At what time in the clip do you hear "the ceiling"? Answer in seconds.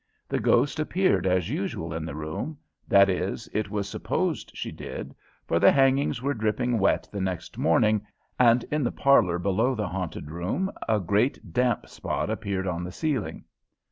12.83-13.43